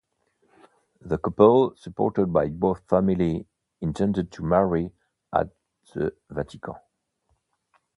The 1.01 1.19
couple, 1.19 1.75
supported 1.75 2.33
by 2.33 2.47
both 2.49 2.89
families, 2.89 3.45
intended 3.81 4.31
to 4.31 4.43
marry 4.43 4.89
at 5.31 5.49
the 5.93 6.15
Vatican. 6.27 6.73